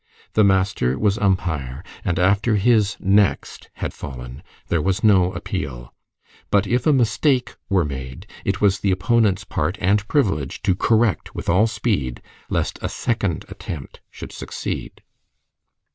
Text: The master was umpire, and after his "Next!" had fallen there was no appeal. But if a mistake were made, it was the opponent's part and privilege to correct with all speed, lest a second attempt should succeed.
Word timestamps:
The 0.33 0.43
master 0.43 0.97
was 0.97 1.19
umpire, 1.19 1.83
and 2.03 2.17
after 2.17 2.55
his 2.55 2.97
"Next!" 2.99 3.69
had 3.73 3.93
fallen 3.93 4.41
there 4.67 4.81
was 4.81 5.03
no 5.03 5.31
appeal. 5.33 5.93
But 6.49 6.65
if 6.65 6.87
a 6.87 6.91
mistake 6.91 7.53
were 7.69 7.85
made, 7.85 8.25
it 8.43 8.59
was 8.59 8.79
the 8.79 8.89
opponent's 8.89 9.43
part 9.43 9.77
and 9.79 10.07
privilege 10.07 10.63
to 10.63 10.73
correct 10.73 11.35
with 11.35 11.49
all 11.49 11.67
speed, 11.67 12.19
lest 12.49 12.79
a 12.81 12.89
second 12.89 13.45
attempt 13.47 14.01
should 14.09 14.31
succeed. 14.31 15.03